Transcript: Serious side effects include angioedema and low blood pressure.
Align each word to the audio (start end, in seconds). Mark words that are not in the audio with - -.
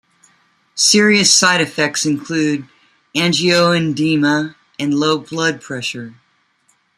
Serious 0.73 1.31
side 1.31 1.61
effects 1.61 2.07
include 2.07 2.67
angioedema 3.15 4.55
and 4.79 4.95
low 4.95 5.19
blood 5.19 5.61
pressure. 5.61 6.15